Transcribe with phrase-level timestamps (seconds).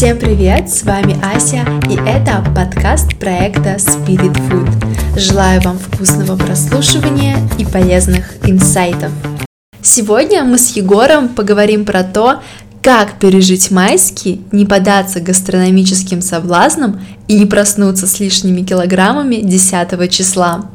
[0.00, 5.20] Всем привет, с вами Ася, и это подкаст проекта Spirit Food.
[5.20, 9.12] Желаю вам вкусного прослушивания и полезных инсайтов.
[9.82, 12.40] Сегодня мы с Егором поговорим про то,
[12.82, 16.98] как пережить майский, не податься гастрономическим соблазнам
[17.28, 20.70] и не проснуться с лишними килограммами 10 числа.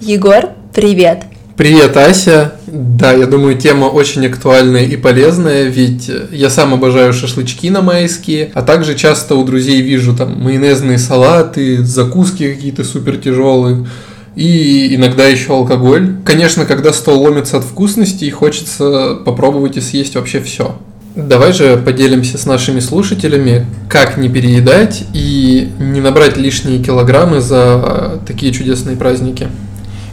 [0.00, 1.24] Егор, привет!
[1.56, 2.54] Привет, Ася.
[2.66, 8.50] Да, я думаю, тема очень актуальная и полезная, ведь я сам обожаю шашлычки на майские,
[8.54, 13.86] а также часто у друзей вижу там майонезные салаты, закуски какие-то супер тяжелые
[14.34, 16.16] и иногда еще алкоголь.
[16.24, 20.74] Конечно, когда стол ломится от вкусности, хочется попробовать и съесть вообще все.
[21.14, 28.18] Давай же поделимся с нашими слушателями, как не переедать и не набрать лишние килограммы за
[28.26, 29.48] такие чудесные праздники.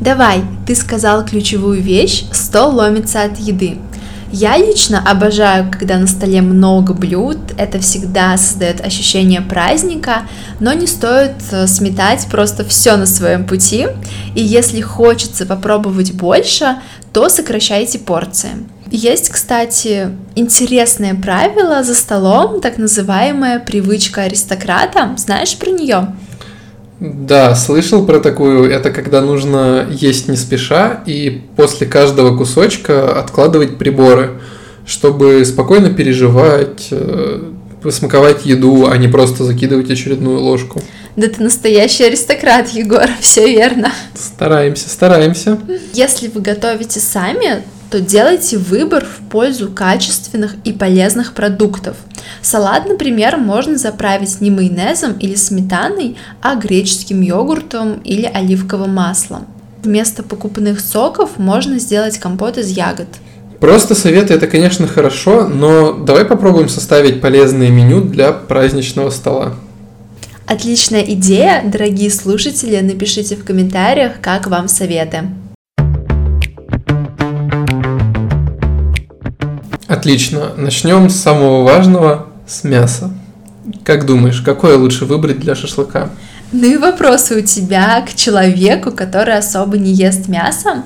[0.00, 3.78] Давай, ты сказал ключевую вещь, стол ломится от еды.
[4.36, 10.22] Я лично обожаю, когда на столе много блюд, это всегда создает ощущение праздника,
[10.58, 13.86] но не стоит э, сметать просто все на своем пути,
[14.34, 16.78] и если хочется попробовать больше,
[17.12, 18.50] то сокращайте порции.
[18.90, 25.14] Есть, кстати, интересное правило за столом, так называемая привычка аристократа.
[25.16, 26.08] Знаешь про нее?
[27.12, 28.70] Да, слышал про такую.
[28.70, 34.40] Это когда нужно есть не спеша и после каждого кусочка откладывать приборы,
[34.86, 37.42] чтобы спокойно переживать, э,
[37.82, 40.80] посмаковать еду, а не просто закидывать очередную ложку.
[41.16, 43.92] Да ты настоящий аристократ, Егор, все верно.
[44.14, 45.58] Стараемся, стараемся.
[45.92, 51.96] Если вы готовите сами, то делайте выбор в пользу качественных и полезных продуктов.
[52.42, 59.46] Салат, например, можно заправить не майонезом или сметаной, а греческим йогуртом или оливковым маслом.
[59.82, 63.08] Вместо покупных соков можно сделать компот из ягод.
[63.60, 69.54] Просто советы это, конечно, хорошо, но давай попробуем составить полезное меню для праздничного стола.
[70.46, 75.22] Отличная идея, дорогие слушатели, напишите в комментариях, как вам советы.
[80.04, 80.52] Отлично.
[80.58, 83.10] Начнем с самого важного, с мяса.
[83.84, 86.10] Как думаешь, какое лучше выбрать для шашлыка?
[86.52, 90.82] Ну и вопросы у тебя к человеку, который особо не ест мясо.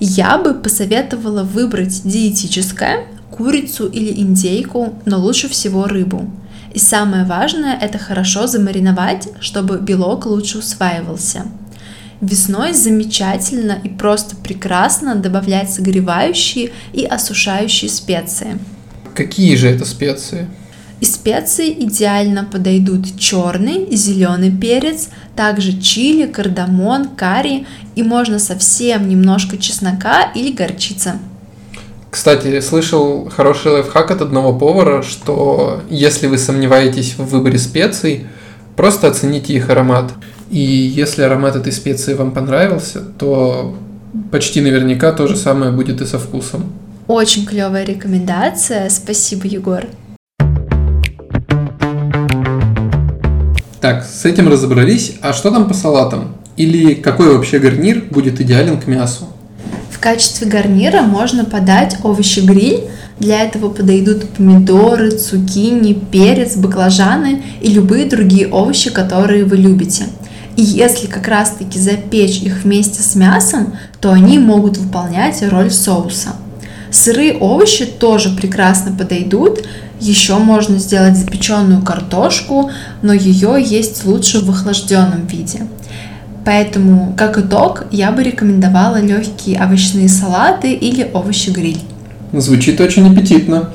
[0.00, 6.28] Я бы посоветовала выбрать диетическое, курицу или индейку, но лучше всего рыбу.
[6.74, 11.46] И самое важное– это хорошо замариновать, чтобы белок лучше усваивался.
[12.20, 18.58] Весной замечательно и просто прекрасно добавлять согревающие и осушающие специи.
[19.14, 20.48] Какие же это специи?
[20.98, 27.66] Из специй идеально подойдут черный, зеленый перец, также чили, кардамон, карри
[27.96, 31.18] и можно совсем немножко чеснока или горчицы.
[32.10, 38.26] Кстати, слышал хороший лайфхак от одного повара, что если вы сомневаетесь в выборе специй,
[38.74, 40.14] просто оцените их аромат.
[40.50, 43.76] И если аромат этой специи вам понравился, то
[44.30, 46.72] почти наверняка то же самое будет и со вкусом.
[47.08, 48.88] Очень клевая рекомендация.
[48.88, 49.84] Спасибо, Егор.
[53.80, 55.16] Так, с этим разобрались.
[55.20, 56.36] А что там по салатам?
[56.56, 59.28] Или какой вообще гарнир будет идеален к мясу?
[59.90, 62.84] В качестве гарнира можно подать овощи-гриль.
[63.18, 70.04] Для этого подойдут помидоры, цукини, перец, баклажаны и любые другие овощи, которые вы любите–
[70.56, 76.30] и если как раз-таки запечь их вместе с мясом, то они могут выполнять роль соуса.
[76.90, 79.66] Сырые овощи тоже прекрасно подойдут.
[80.00, 82.70] Еще можно сделать запеченную картошку,
[83.02, 85.66] но ее есть лучше в охлажденном виде.
[86.44, 91.80] Поэтому, как итог, я бы рекомендовала легкие овощные салаты или овощи-гриль.
[92.32, 93.70] Звучит очень аппетитно.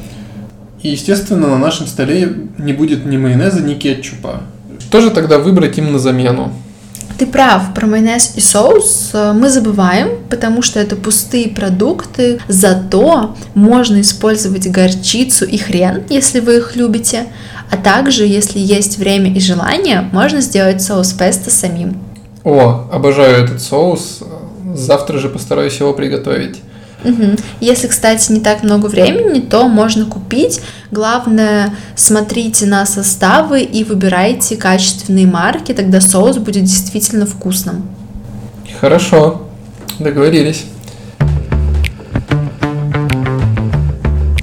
[0.82, 4.42] И, естественно, на нашем столе не будет ни майонеза, ни кетчупа.
[4.80, 6.52] Что же тогда выбрать им на замену?
[7.22, 13.36] Ты прав, про майонез и соус э, мы забываем, потому что это пустые продукты, зато
[13.54, 17.28] можно использовать горчицу и хрен, если вы их любите,
[17.70, 22.02] а также, если есть время и желание, можно сделать соус песто самим.
[22.44, 24.24] О, обожаю этот соус,
[24.74, 26.60] завтра же постараюсь его приготовить.
[27.04, 27.38] Угу.
[27.60, 30.62] Если, кстати, не так много времени, то можно купить.
[30.92, 37.90] Главное, смотрите на составы и выбирайте качественные марки, тогда соус будет действительно вкусным.
[38.80, 39.48] Хорошо,
[40.00, 40.66] договорились.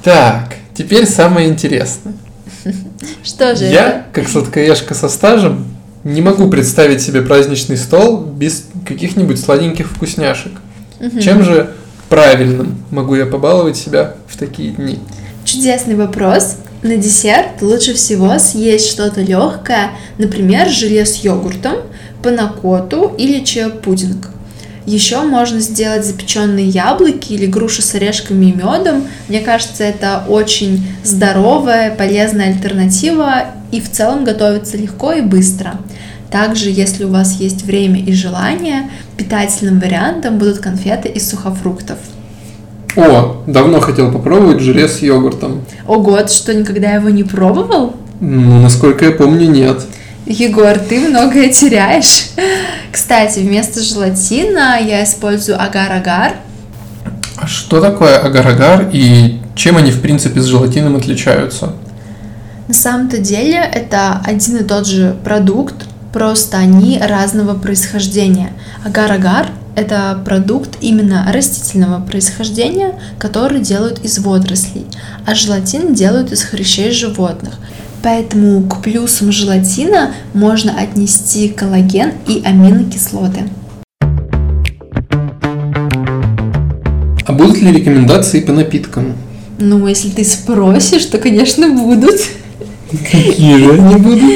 [0.03, 2.13] Так, теперь самое интересное.
[3.23, 5.65] Что же Я, как сладкоежка со стажем,
[6.03, 10.53] не могу представить себе праздничный стол без каких-нибудь сладеньких вкусняшек.
[10.99, 11.19] Угу.
[11.19, 11.71] Чем же
[12.09, 14.99] правильным могу я побаловать себя в такие дни?
[15.45, 16.57] Чудесный вопрос.
[16.81, 21.77] На десерт лучше всего съесть что-то легкое, например, желе с йогуртом,
[22.23, 24.27] панакоту или чиа-пудинг.
[24.85, 29.07] Еще можно сделать запеченные яблоки или груши с орешками и медом.
[29.27, 35.79] Мне кажется, это очень здоровая, полезная альтернатива и в целом готовится легко и быстро.
[36.31, 41.97] Также, если у вас есть время и желание, питательным вариантом будут конфеты из сухофруктов.
[42.95, 45.63] О, давно хотел попробовать желе с йогуртом.
[45.87, 47.95] Ого, ты что, никогда его не пробовал?
[48.19, 49.85] Ну, насколько я помню, нет.
[50.25, 52.27] Егор, ты многое теряешь.
[52.91, 56.33] Кстати, вместо желатина я использую агар-агар.
[57.37, 61.73] А что такое агар-агар и чем они, в принципе, с желатином отличаются?
[62.67, 68.51] На самом-то деле это один и тот же продукт, просто они разного происхождения.
[68.85, 74.85] Агар-агар– это продукт именно растительного происхождения, который делают из водорослей,
[75.25, 77.59] а желатин делают из хрящей животных.
[78.01, 83.49] Поэтому к плюсам желатина можно отнести коллаген и аминокислоты.
[87.25, 89.13] А будут ли рекомендации по напиткам?
[89.59, 92.21] Ну, если ты спросишь, то, конечно, будут.
[92.89, 94.33] Какие же они будут?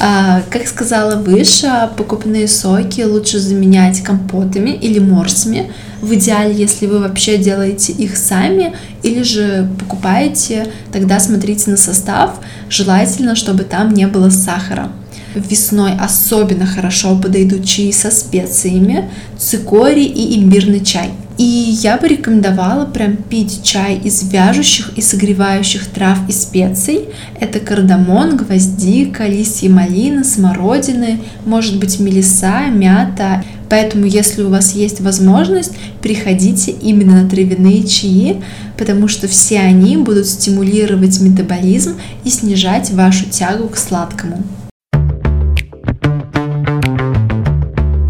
[0.00, 5.72] А, как сказала выше, покупные соки лучше заменять компотами или морсами.
[6.00, 12.38] В идеале, если вы вообще делаете их сами или же покупаете, тогда смотрите на состав.
[12.70, 14.92] Желательно, чтобы там не было сахара.
[15.34, 22.84] Весной особенно хорошо подойдут чаи со специями, цикорий и имбирный чай– и я бы рекомендовала
[22.84, 27.08] прям пить чай из вяжущих и согревающих трав и специй.
[27.38, 33.44] Это кардамон, гвоздика, листья малины, смородины, может быть мелиса, мята.
[33.68, 38.42] Поэтому, если у вас есть возможность, приходите именно на травяные чаи,
[38.76, 44.42] потому что все они будут стимулировать метаболизм и снижать вашу тягу к сладкому.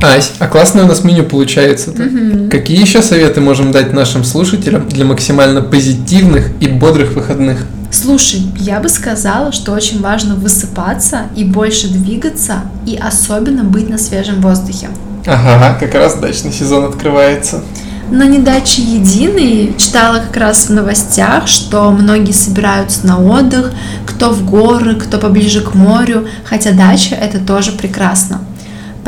[0.08, 2.02] Ась, а классное у нас меню получается-то.
[2.02, 2.50] Угу.
[2.50, 7.58] Какие еще советы можем дать нашим слушателям для максимально позитивных и бодрых выходных?
[7.90, 13.98] Слушай, я бы сказала, что очень важно высыпаться и больше двигаться, и особенно быть на
[13.98, 14.88] свежем воздухе.
[15.26, 17.62] Ага, как раз дачный сезон открывается.
[18.10, 23.72] На недаче единой читала как раз в новостях, что многие собираются на отдых,
[24.06, 28.40] кто в горы, кто поближе к морю, хотя дача это тоже прекрасно.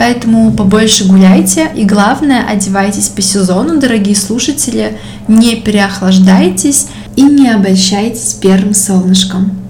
[0.00, 4.98] Поэтому побольше гуляйте и главное, одевайтесь по сезону, дорогие слушатели,
[5.28, 6.86] не переохлаждайтесь
[7.16, 9.69] и не обольщайтесь первым солнышком.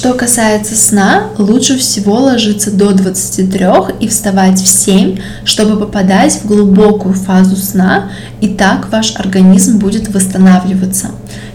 [0.00, 3.66] Что касается сна, лучше всего ложиться до 23
[4.00, 8.10] и вставать в 7, чтобы попадать в глубокую фазу сна,
[8.40, 11.08] и так ваш организм будет восстанавливаться.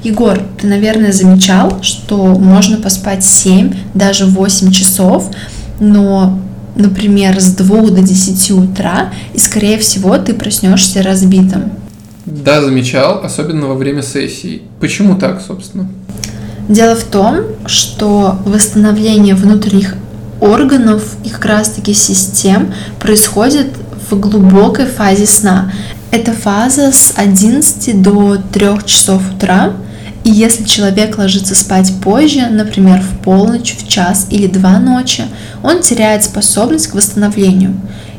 [0.04, 5.32] Егор, ты, наверное, замечал, что можно поспать 7, даже 8 часов,
[5.80, 6.40] но
[6.76, 11.72] например, с 2 до 10 утра, и, скорее всего, ты проснешься разбитым.
[12.28, 14.62] Да, замечал, особенно во время сессий.
[14.80, 15.90] Почему так, собственно?
[16.68, 19.96] Дело в том, что восстановление внутренних
[20.42, 23.68] органов и как раз-таки систем происходит
[24.10, 25.72] в глубокой фазе сна.
[26.12, 29.74] Это фаза с 11 до 3 часов утра.
[30.24, 35.24] И если человек ложится спать позже, например, в полночь, в час или два ночи,
[35.62, 37.76] он теряет способность к восстановлению.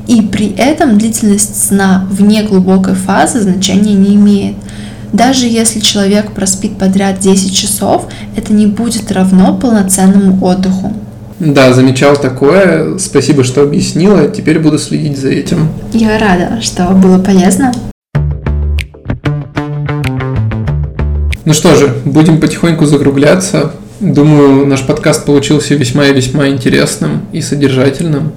[0.07, 4.55] И при этом длительность сна вне глубокой фазы значения не имеет.
[5.13, 10.93] Даже если человек проспит подряд 10 часов, это не будет равно полноценному отдыху.
[11.39, 12.99] Да, замечал такое.
[12.99, 14.29] Спасибо, что объяснила.
[14.29, 15.69] Теперь буду следить за этим.
[15.93, 17.73] Я рада, что было полезно.
[21.45, 23.73] Ну что же, будем потихоньку закругляться.
[24.01, 28.33] Думаю, наш подкаст получился весьма и весьма интересным и содержательным.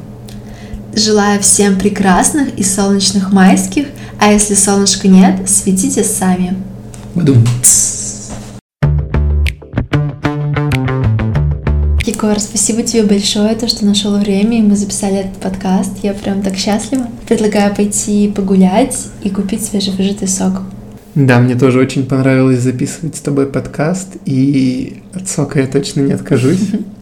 [0.93, 3.88] Желаю всем прекрасных и солнечных майских,
[4.19, 6.55] а если солнышка нет, светите сами.
[7.15, 7.43] Бадум.
[12.05, 15.91] Егор, спасибо тебе большое, то, что нашел время, и мы записали этот подкаст.
[16.03, 17.07] Я прям так счастлива.
[17.27, 20.63] Предлагаю пойти погулять и купить свежевыжатый сок.
[21.15, 26.13] Да, мне тоже очень понравилось записывать с тобой подкаст, и от сока я точно не
[26.13, 26.59] откажусь.